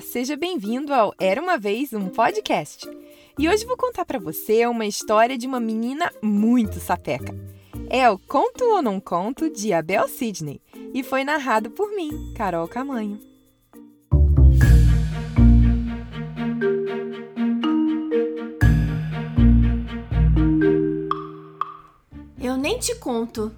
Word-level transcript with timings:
Seja 0.00 0.36
bem-vindo 0.36 0.92
ao 0.92 1.14
Era 1.18 1.40
uma 1.40 1.56
vez 1.56 1.92
um 1.92 2.08
podcast. 2.08 2.88
E 3.38 3.48
hoje 3.48 3.64
vou 3.64 3.76
contar 3.76 4.04
para 4.04 4.18
você 4.18 4.66
uma 4.66 4.84
história 4.84 5.38
de 5.38 5.46
uma 5.46 5.60
menina 5.60 6.12
muito 6.22 6.78
sapeca. 6.80 7.34
É 7.88 8.08
o 8.10 8.18
Conto 8.18 8.64
ou 8.64 8.82
Não 8.82 9.00
Conto 9.00 9.48
de 9.48 9.72
Abel 9.72 10.08
Sidney 10.08 10.60
e 10.92 11.02
foi 11.02 11.24
narrado 11.24 11.70
por 11.70 11.94
mim, 11.94 12.32
Carol 12.34 12.68
Camanho. 12.68 13.20
Eu 22.38 22.56
nem 22.56 22.78
te 22.78 22.94
conto. 22.96 23.54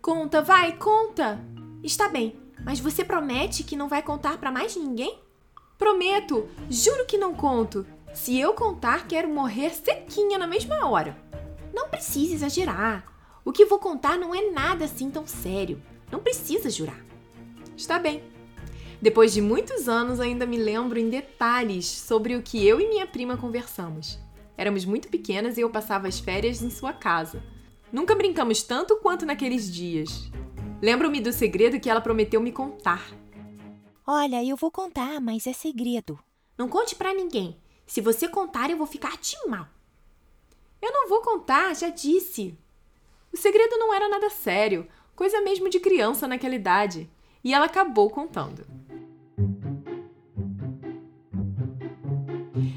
Conta, 0.00 0.40
vai, 0.42 0.76
conta. 0.76 1.38
Está 1.82 2.08
bem, 2.08 2.36
mas 2.64 2.80
você 2.80 3.04
promete 3.04 3.62
que 3.62 3.76
não 3.76 3.88
vai 3.88 4.02
contar 4.02 4.38
para 4.38 4.50
mais 4.50 4.74
ninguém? 4.76 5.18
Prometo, 5.78 6.48
juro 6.70 7.06
que 7.06 7.18
não 7.18 7.34
conto. 7.34 7.86
Se 8.14 8.38
eu 8.38 8.52
contar, 8.52 9.06
quero 9.06 9.28
morrer 9.28 9.70
sequinha 9.70 10.38
na 10.38 10.46
mesma 10.46 10.88
hora. 10.88 11.16
Não 11.72 11.88
precisa 11.88 12.34
exagerar. 12.34 13.04
O 13.44 13.50
que 13.50 13.64
vou 13.64 13.78
contar 13.78 14.18
não 14.18 14.34
é 14.34 14.50
nada 14.50 14.84
assim 14.84 15.10
tão 15.10 15.26
sério. 15.26 15.82
Não 16.10 16.20
precisa 16.20 16.70
jurar. 16.70 17.04
Está 17.76 17.98
bem. 17.98 18.22
Depois 19.00 19.32
de 19.32 19.40
muitos 19.40 19.88
anos, 19.88 20.20
ainda 20.20 20.46
me 20.46 20.56
lembro 20.56 20.98
em 20.98 21.10
detalhes 21.10 21.86
sobre 21.86 22.36
o 22.36 22.42
que 22.42 22.64
eu 22.64 22.80
e 22.80 22.88
minha 22.88 23.06
prima 23.06 23.36
conversamos. 23.36 24.18
Éramos 24.56 24.84
muito 24.84 25.08
pequenas 25.08 25.58
e 25.58 25.62
eu 25.62 25.70
passava 25.70 26.06
as 26.06 26.20
férias 26.20 26.62
em 26.62 26.70
sua 26.70 26.92
casa. 26.92 27.42
Nunca 27.90 28.14
brincamos 28.14 28.62
tanto 28.62 28.96
quanto 28.96 29.26
naqueles 29.26 29.68
dias. 29.72 30.30
Lembro-me 30.80 31.20
do 31.20 31.32
segredo 31.32 31.80
que 31.80 31.90
ela 31.90 32.00
prometeu 32.00 32.40
me 32.40 32.52
contar. 32.52 33.02
Olha, 34.06 34.44
eu 34.44 34.56
vou 34.56 34.70
contar, 34.70 35.20
mas 35.20 35.46
é 35.46 35.52
segredo. 35.52 36.18
Não 36.58 36.68
conte 36.68 36.96
para 36.96 37.14
ninguém. 37.14 37.56
Se 37.86 38.00
você 38.00 38.26
contar, 38.26 38.68
eu 38.68 38.76
vou 38.76 38.86
ficar 38.86 39.16
de 39.18 39.36
mal. 39.46 39.68
Eu 40.80 40.92
não 40.92 41.08
vou 41.08 41.22
contar, 41.22 41.74
já 41.76 41.88
disse. 41.88 42.58
O 43.32 43.36
segredo 43.36 43.78
não 43.78 43.94
era 43.94 44.08
nada 44.08 44.28
sério, 44.28 44.88
coisa 45.14 45.40
mesmo 45.40 45.70
de 45.70 45.78
criança 45.78 46.26
naquela 46.26 46.56
idade. 46.56 47.08
E 47.44 47.54
ela 47.54 47.66
acabou 47.66 48.10
contando. 48.10 48.66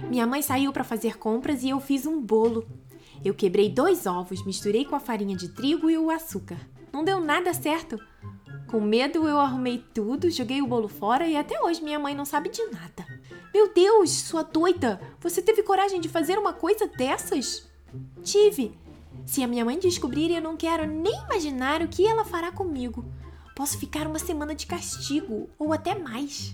Minha 0.09 0.27
mãe 0.27 0.43
saiu 0.43 0.71
para 0.71 0.83
fazer 0.83 1.17
compras 1.17 1.63
e 1.63 1.69
eu 1.69 1.79
fiz 1.79 2.05
um 2.05 2.21
bolo. 2.21 2.67
Eu 3.23 3.33
quebrei 3.33 3.67
dois 3.67 4.05
ovos, 4.05 4.45
misturei 4.45 4.85
com 4.85 4.95
a 4.95 4.99
farinha 4.99 5.35
de 5.35 5.49
trigo 5.49 5.89
e 5.89 5.97
o 5.97 6.11
açúcar. 6.11 6.59
Não 6.93 7.03
deu 7.03 7.19
nada 7.19 7.51
certo. 7.53 7.99
Com 8.75 8.81
medo, 8.81 9.25
eu 9.25 9.39
arrumei 9.39 9.81
tudo, 9.93 10.29
joguei 10.29 10.61
o 10.61 10.67
bolo 10.67 10.89
fora 10.89 11.25
e 11.25 11.37
até 11.37 11.57
hoje 11.61 11.81
minha 11.81 11.97
mãe 11.97 12.13
não 12.13 12.25
sabe 12.25 12.49
de 12.49 12.61
nada. 12.65 13.07
Meu 13.53 13.73
Deus, 13.73 14.11
sua 14.11 14.43
doida! 14.43 14.99
Você 15.21 15.41
teve 15.41 15.63
coragem 15.63 16.01
de 16.01 16.09
fazer 16.09 16.37
uma 16.37 16.51
coisa 16.51 16.85
dessas? 16.85 17.71
Tive. 18.21 18.77
Se 19.25 19.41
a 19.41 19.47
minha 19.47 19.63
mãe 19.63 19.79
descobrir, 19.79 20.29
eu 20.29 20.41
não 20.41 20.57
quero 20.57 20.85
nem 20.85 21.15
imaginar 21.23 21.81
o 21.81 21.87
que 21.87 22.05
ela 22.05 22.25
fará 22.25 22.51
comigo. 22.51 23.05
Posso 23.55 23.79
ficar 23.79 24.07
uma 24.07 24.19
semana 24.19 24.53
de 24.53 24.65
castigo, 24.65 25.49
ou 25.57 25.71
até 25.71 25.97
mais. 25.97 26.53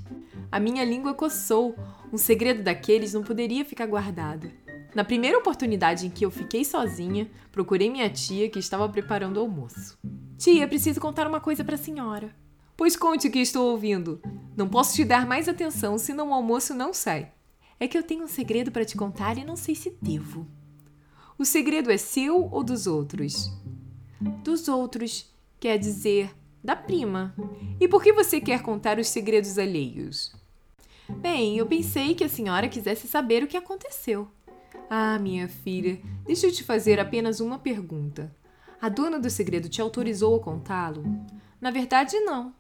A 0.52 0.60
minha 0.60 0.86
língua 0.86 1.16
coçou. 1.16 1.76
Um 2.14 2.20
segredo 2.20 2.62
daqueles 2.62 3.16
não 3.16 3.24
poderia 3.24 3.66
ficar 3.66 3.88
guardado. 3.88 4.48
Na 4.94 5.04
primeira 5.04 5.40
oportunidade 5.40 6.06
em 6.06 6.12
que 6.12 6.24
eu 6.24 6.30
fiquei 6.30 6.64
sozinha, 6.64 7.32
procurei 7.52 7.90
minha 7.90 8.12
tia 8.12 8.48
que 8.48 8.60
estava 8.60 8.88
preparando 8.88 9.38
o 9.38 9.40
almoço. 9.40 9.98
Tia, 10.42 10.68
preciso 10.68 11.00
contar 11.00 11.28
uma 11.28 11.40
coisa 11.40 11.64
para 11.64 11.76
a 11.76 11.78
senhora. 11.78 12.36
Pois 12.76 12.96
conte 12.96 13.28
o 13.28 13.32
que 13.32 13.38
estou 13.38 13.70
ouvindo. 13.70 14.20
Não 14.58 14.68
posso 14.68 14.96
te 14.96 15.06
dar 15.06 15.24
mais 15.24 15.48
atenção, 15.48 16.00
senão 16.00 16.32
o 16.32 16.34
almoço 16.34 16.74
não 16.74 16.96
sai. 16.96 17.32
É 17.80 17.88
que 17.88 17.96
eu 17.96 18.02
tenho 18.02 18.24
um 18.24 18.28
segredo 18.28 18.72
para 18.72 18.84
te 18.84 18.98
contar 18.98 19.38
e 19.38 19.46
não 19.46 19.56
sei 19.56 19.76
se 19.76 19.96
devo. 20.02 20.48
O 21.38 21.46
segredo 21.46 21.92
é 21.92 21.98
seu 21.98 22.50
ou 22.52 22.64
dos 22.64 22.88
outros? 22.88 23.56
Dos 24.44 24.68
outros, 24.68 25.32
quer 25.60 25.78
dizer, 25.78 26.36
da 26.64 26.76
prima. 26.76 27.36
E 27.80 27.88
por 27.88 28.02
que 28.02 28.12
você 28.12 28.42
quer 28.42 28.64
contar 28.64 28.98
os 28.98 29.10
segredos 29.10 29.60
alheios? 29.60 30.36
Bem, 31.08 31.56
eu 31.56 31.68
pensei 31.68 32.16
que 32.16 32.24
a 32.24 32.30
senhora 32.30 32.68
quisesse 32.68 33.08
saber 33.08 33.44
o 33.44 33.48
que 33.48 33.58
aconteceu. 33.58 34.28
Ah, 34.90 35.20
minha 35.20 35.48
filha, 35.48 36.02
deixa 36.26 36.48
eu 36.48 36.52
te 36.52 36.64
fazer 36.64 37.00
apenas 37.00 37.40
uma 37.40 37.60
pergunta. 37.60 38.36
A 38.82 38.90
dona 38.90 39.20
do 39.20 39.30
segredo 39.30 39.70
te 39.70 39.80
autorizou 39.80 40.36
a 40.36 40.40
contá-lo? 40.40 41.04
Na 41.62 41.70
verdade, 41.70 42.20
não. 42.22 42.52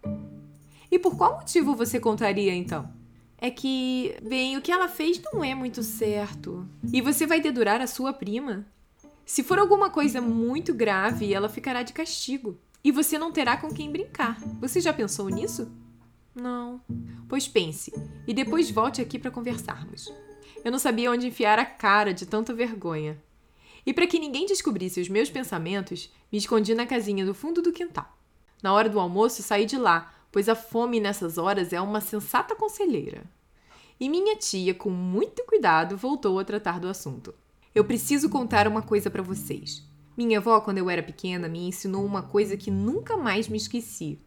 E 0.92 1.00
por 1.00 1.18
qual 1.18 1.40
motivo 1.40 1.76
você 1.76 2.00
contaria 2.00 2.54
então? 2.54 2.94
É 3.40 3.50
que, 3.50 4.16
bem, 4.22 4.56
o 4.56 4.62
que 4.62 4.72
ela 4.72 4.88
fez 4.88 5.20
não 5.34 5.44
é 5.44 5.56
muito 5.56 5.82
certo. 5.82 6.70
E 6.94 7.02
você 7.02 7.26
vai 7.26 7.42
dedurar 7.42 7.82
a 7.82 7.88
sua 7.88 8.14
prima? 8.14 8.68
Se 9.26 9.42
for 9.42 9.58
alguma 9.58 9.90
coisa 9.90 10.22
muito 10.22 10.76
grave, 10.76 11.34
ela 11.34 11.50
ficará 11.50 11.82
de 11.82 11.92
castigo. 11.92 12.56
E 12.84 12.92
você 12.92 13.18
não 13.18 13.32
terá 13.32 13.58
com 13.58 13.74
quem 13.74 13.92
brincar. 13.92 14.40
Você 14.60 14.80
já 14.80 14.94
pensou 14.94 15.28
nisso? 15.28 15.72
Não. 16.36 16.82
Pois 17.28 17.48
pense, 17.48 17.92
e 18.28 18.34
depois 18.34 18.70
volte 18.70 19.02
aqui 19.02 19.18
para 19.18 19.32
conversarmos. 19.32 20.14
Eu 20.64 20.72
não 20.72 20.78
sabia 20.78 21.10
onde 21.10 21.26
enfiar 21.26 21.58
a 21.58 21.66
cara 21.66 22.14
de 22.14 22.28
tanta 22.28 22.54
vergonha. 22.54 23.20
E 23.86 23.94
para 23.94 24.08
que 24.08 24.20
ninguém 24.20 24.46
descobrisse 24.46 25.02
os 25.02 25.10
meus 25.10 25.30
pensamentos, 25.30 26.12
me 26.32 26.38
escondi 26.38 26.74
na 26.76 26.86
casinha 26.86 27.26
do 27.26 27.34
fundo 27.34 27.62
do 27.62 27.72
quintal. 27.72 28.18
Na 28.62 28.74
hora 28.74 28.90
do 28.90 29.00
almoço, 29.00 29.42
saí 29.42 29.66
de 29.66 29.78
lá, 29.78 30.14
pois 30.32 30.48
a 30.48 30.56
fome 30.56 31.00
nessas 31.00 31.38
horas 31.38 31.74
é 31.74 31.82
uma 31.82 32.00
sensata 32.00 32.56
conselheira. 32.56 33.24
E 34.00 34.10
minha 34.10 34.36
tia, 34.36 34.74
com 34.74 34.90
muito 34.90 35.44
cuidado, 35.46 35.98
voltou 35.98 36.40
a 36.40 36.44
tratar 36.44 36.80
do 36.80 36.88
assunto. 36.88 37.34
Eu 37.74 37.86
preciso 37.86 38.30
contar 38.30 38.68
uma 38.68 38.82
coisa 38.82 39.10
para 39.10 39.22
vocês. 39.22 39.84
Minha 40.18 40.40
avó, 40.40 40.60
quando 40.60 40.78
eu 40.78 40.90
era 40.90 41.02
pequena, 41.02 41.48
me 41.48 41.68
ensinou 41.68 42.06
uma 42.06 42.22
coisa 42.22 42.58
que 42.58 42.70
nunca 42.70 43.16
mais 43.16 43.48
me 43.48 43.58
esqueci. 43.58 44.20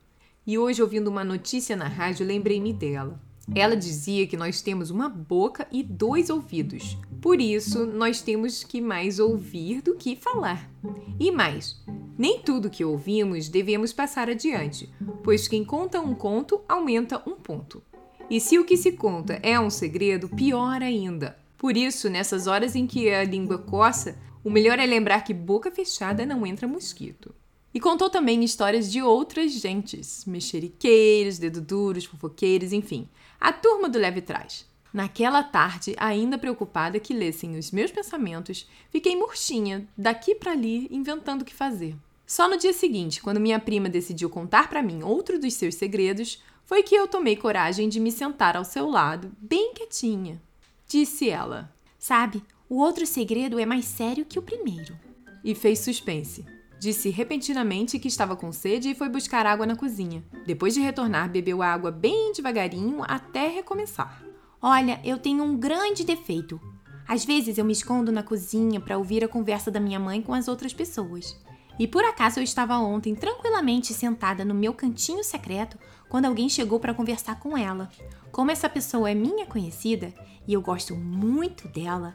E 0.46 0.58
hoje, 0.58 0.82
ouvindo 0.82 1.08
uma 1.08 1.24
notícia 1.24 1.76
na 1.76 1.88
rádio, 1.88 2.26
lembrei-me 2.26 2.72
dela. 2.72 3.20
Ela 3.52 3.76
dizia 3.76 4.26
que 4.26 4.36
nós 4.36 4.62
temos 4.62 4.90
uma 4.90 5.08
boca 5.08 5.66
e 5.72 5.82
dois 5.82 6.30
ouvidos. 6.30 6.96
Por 7.20 7.40
isso, 7.40 7.84
nós 7.84 8.22
temos 8.22 8.62
que 8.62 8.80
mais 8.80 9.18
ouvir 9.18 9.82
do 9.82 9.96
que 9.96 10.14
falar. 10.14 10.70
E 11.18 11.30
mais, 11.30 11.82
nem 12.16 12.40
tudo 12.40 12.70
que 12.70 12.84
ouvimos 12.84 13.48
devemos 13.48 13.92
passar 13.92 14.28
adiante, 14.28 14.88
pois 15.22 15.48
quem 15.48 15.64
conta 15.64 16.00
um 16.00 16.14
conto 16.14 16.60
aumenta 16.68 17.22
um 17.28 17.34
ponto. 17.34 17.82
E 18.30 18.40
se 18.40 18.58
o 18.58 18.64
que 18.64 18.76
se 18.76 18.92
conta 18.92 19.38
é 19.42 19.58
um 19.58 19.70
segredo, 19.70 20.28
pior 20.28 20.82
ainda. 20.82 21.36
Por 21.58 21.76
isso, 21.76 22.08
nessas 22.08 22.46
horas 22.46 22.74
em 22.74 22.86
que 22.86 23.10
a 23.10 23.24
língua 23.24 23.58
coça, 23.58 24.18
o 24.42 24.50
melhor 24.50 24.78
é 24.78 24.86
lembrar 24.86 25.22
que 25.22 25.34
boca 25.34 25.70
fechada 25.70 26.26
não 26.26 26.46
entra 26.46 26.68
mosquito. 26.68 27.34
E 27.74 27.80
contou 27.80 28.08
também 28.08 28.44
histórias 28.44 28.90
de 28.90 29.02
outras 29.02 29.50
gentes, 29.50 30.24
mexeriqueiros, 30.24 31.38
dedo 31.38 31.60
duros, 31.60 32.04
fofoqueiros, 32.04 32.72
enfim, 32.72 33.08
a 33.40 33.52
turma 33.52 33.88
do 33.88 33.98
leve 33.98 34.22
trás. 34.22 34.64
Naquela 34.92 35.42
tarde, 35.42 35.92
ainda 35.98 36.38
preocupada 36.38 37.00
que 37.00 37.12
lessem 37.12 37.58
os 37.58 37.72
meus 37.72 37.90
pensamentos, 37.90 38.70
fiquei 38.90 39.16
murchinha, 39.16 39.88
daqui 39.98 40.36
para 40.36 40.52
ali, 40.52 40.86
inventando 40.88 41.42
o 41.42 41.44
que 41.44 41.52
fazer. 41.52 41.96
Só 42.24 42.48
no 42.48 42.56
dia 42.56 42.72
seguinte, 42.72 43.20
quando 43.20 43.40
minha 43.40 43.58
prima 43.58 43.88
decidiu 43.88 44.30
contar 44.30 44.68
para 44.68 44.80
mim 44.80 45.02
outro 45.02 45.36
dos 45.36 45.54
seus 45.54 45.74
segredos, 45.74 46.40
foi 46.64 46.84
que 46.84 46.94
eu 46.94 47.08
tomei 47.08 47.34
coragem 47.34 47.88
de 47.88 47.98
me 47.98 48.12
sentar 48.12 48.56
ao 48.56 48.64
seu 48.64 48.88
lado, 48.88 49.32
bem 49.36 49.74
quietinha. 49.74 50.40
Disse 50.86 51.28
ela: 51.28 51.74
Sabe, 51.98 52.40
o 52.68 52.78
outro 52.78 53.04
segredo 53.04 53.58
é 53.58 53.66
mais 53.66 53.84
sério 53.84 54.24
que 54.24 54.38
o 54.38 54.42
primeiro. 54.42 54.96
E 55.42 55.56
fez 55.56 55.80
suspense. 55.80 56.53
Disse 56.84 57.08
repentinamente 57.08 57.98
que 57.98 58.08
estava 58.08 58.36
com 58.36 58.52
sede 58.52 58.90
e 58.90 58.94
foi 58.94 59.08
buscar 59.08 59.46
água 59.46 59.64
na 59.64 59.74
cozinha. 59.74 60.22
Depois 60.44 60.74
de 60.74 60.80
retornar, 60.80 61.30
bebeu 61.30 61.62
a 61.62 61.68
água 61.68 61.90
bem 61.90 62.30
devagarinho 62.36 63.02
até 63.08 63.48
recomeçar. 63.48 64.22
Olha, 64.60 65.00
eu 65.02 65.16
tenho 65.16 65.42
um 65.44 65.56
grande 65.56 66.04
defeito. 66.04 66.60
Às 67.08 67.24
vezes 67.24 67.56
eu 67.56 67.64
me 67.64 67.72
escondo 67.72 68.12
na 68.12 68.22
cozinha 68.22 68.82
para 68.82 68.98
ouvir 68.98 69.24
a 69.24 69.28
conversa 69.28 69.70
da 69.70 69.80
minha 69.80 69.98
mãe 69.98 70.20
com 70.20 70.34
as 70.34 70.46
outras 70.46 70.74
pessoas. 70.74 71.34
E 71.78 71.88
por 71.88 72.04
acaso 72.04 72.38
eu 72.38 72.44
estava 72.44 72.76
ontem 72.76 73.14
tranquilamente 73.14 73.94
sentada 73.94 74.44
no 74.44 74.54
meu 74.54 74.74
cantinho 74.74 75.24
secreto 75.24 75.78
quando 76.10 76.26
alguém 76.26 76.50
chegou 76.50 76.78
para 76.78 76.92
conversar 76.92 77.40
com 77.40 77.56
ela. 77.56 77.88
Como 78.30 78.50
essa 78.50 78.68
pessoa 78.68 79.10
é 79.10 79.14
minha 79.14 79.46
conhecida 79.46 80.12
e 80.46 80.52
eu 80.52 80.60
gosto 80.60 80.94
muito 80.94 81.66
dela, 81.66 82.14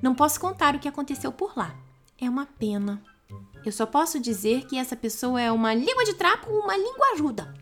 não 0.00 0.14
posso 0.14 0.40
contar 0.40 0.74
o 0.74 0.78
que 0.78 0.88
aconteceu 0.88 1.30
por 1.30 1.54
lá. 1.54 1.76
É 2.18 2.30
uma 2.30 2.46
pena. 2.46 3.02
Eu 3.64 3.72
só 3.72 3.84
posso 3.84 4.20
dizer 4.20 4.66
que 4.66 4.78
essa 4.78 4.94
pessoa 4.94 5.40
é 5.40 5.50
uma 5.50 5.74
língua 5.74 6.04
de 6.04 6.14
trapo, 6.14 6.50
uma 6.50 6.76
língua 6.76 7.06
ajuda. 7.14 7.52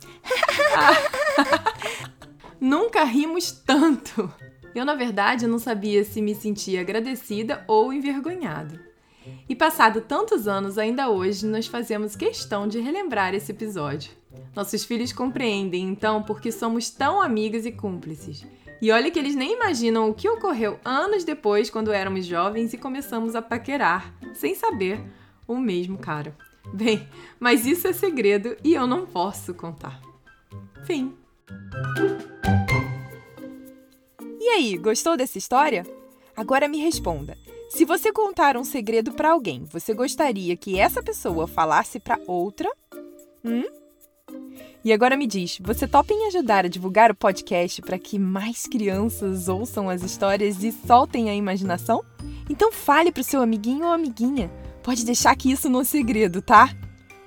Nunca 2.61 3.05
rimos 3.05 3.51
tanto. 3.51 4.31
Eu, 4.75 4.85
na 4.85 4.95
verdade, 4.95 5.47
não 5.47 5.59
sabia 5.59 6.05
se 6.05 6.21
me 6.21 6.35
sentia 6.35 6.81
agradecida 6.81 7.65
ou 7.67 7.93
envergonhada. 7.93 8.85
E 9.49 9.55
passado 9.55 10.01
tantos 10.03 10.47
anos, 10.47 10.77
ainda 10.77 11.09
hoje, 11.09 11.47
nós 11.47 11.67
fazemos 11.67 12.15
questão 12.15 12.69
de 12.69 12.81
relembrar 12.81 13.35
esse 13.35 13.53
episódio. 13.53 14.13
Nossos 14.55 14.85
filhos 14.85 15.13
compreendem, 15.13 15.85
então, 15.85 16.23
porque 16.23 16.53
somos 16.53 16.91
tão 16.91 17.21
amigas 17.21 17.65
e 17.65 17.73
cúmplices. 17.73 18.47
E 18.83 18.91
olha 18.91 19.11
que 19.11 19.19
eles 19.19 19.35
nem 19.35 19.55
imaginam 19.55 20.11
o 20.11 20.15
que 20.15 20.29
ocorreu 20.29 20.79
anos 20.85 21.25
depois, 21.25 21.71
quando 21.71 21.93
éramos 21.93 22.27
jovens 22.27 22.75
e 22.75 22.79
começamos 22.79 23.35
a 23.35 23.41
paquerar, 23.41 24.15
sem 24.35 24.55
saber, 24.55 25.01
o 25.47 25.57
mesmo 25.57 25.99
cara. 25.99 26.37
Bem, 26.73 27.07
mas 27.39 27.67
isso 27.67 27.87
é 27.87 27.93
segredo 27.93 28.57
e 28.65 28.75
eu 28.75 28.87
não 28.87 29.07
posso 29.07 29.55
contar. 29.55 30.01
Fim. 30.85 31.15
E 34.41 34.49
aí, 34.49 34.77
gostou 34.77 35.17
dessa 35.17 35.39
história? 35.39 35.85
Agora 36.37 36.69
me 36.69 36.79
responda. 36.79 37.39
Se 37.71 37.85
você 37.85 38.13
contar 38.13 38.57
um 38.57 38.65
segredo 38.65 39.13
para 39.13 39.33
alguém, 39.33 39.65
você 39.65 39.93
gostaria 39.95 40.57
que 40.57 40.79
essa 40.79 41.03
pessoa 41.03 41.47
falasse 41.47 41.99
para 41.99 42.21
outra? 42.27 42.71
Hum? 43.45 43.65
E 44.85 44.93
agora 44.93 45.17
me 45.17 45.27
diz, 45.27 45.59
você 45.63 45.89
topa 45.89 46.13
em 46.13 46.27
ajudar 46.27 46.67
a 46.67 46.69
divulgar 46.69 47.11
o 47.11 47.15
podcast 47.15 47.81
para 47.81 47.99
que 47.99 48.19
mais 48.19 48.67
crianças 48.67 49.49
ouçam 49.49 49.89
as 49.89 50.03
histórias 50.03 50.63
e 50.63 50.71
soltem 50.71 51.31
a 51.31 51.35
imaginação? 51.35 52.05
Então 52.51 52.71
fale 52.71 53.11
para 53.11 53.23
o 53.23 53.25
seu 53.25 53.41
amiguinho 53.41 53.87
ou 53.87 53.93
amiguinha. 53.93 54.51
Pode 54.85 55.05
deixar 55.05 55.35
que 55.35 55.51
isso 55.51 55.69
não 55.71 55.81
é 55.81 55.85
segredo, 55.85 56.43
tá? 56.43 56.71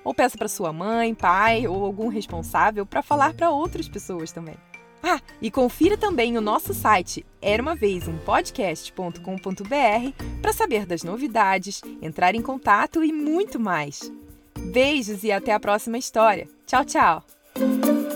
Ou 0.03 0.13
peça 0.13 0.37
para 0.37 0.47
sua 0.47 0.71
mãe, 0.71 1.13
pai 1.13 1.67
ou 1.67 1.83
algum 1.83 2.07
responsável 2.07 2.85
para 2.85 3.01
falar 3.01 3.33
para 3.33 3.49
outras 3.49 3.89
pessoas 3.89 4.31
também. 4.31 4.55
Ah, 5.03 5.19
e 5.41 5.51
confira 5.51 5.97
também 5.97 6.37
o 6.37 6.41
nosso 6.41 6.73
site 6.73 7.25
era 7.41 7.61
uma 7.61 7.73
um 7.73 8.17
para 10.41 10.53
saber 10.53 10.85
das 10.85 11.03
novidades, 11.03 11.81
entrar 12.01 12.35
em 12.35 12.41
contato 12.41 13.03
e 13.03 13.11
muito 13.11 13.59
mais. 13.59 14.11
Beijos 14.71 15.23
e 15.23 15.31
até 15.31 15.51
a 15.51 15.59
próxima 15.59 15.97
história. 15.97 16.47
Tchau, 16.65 16.85
tchau! 16.85 18.06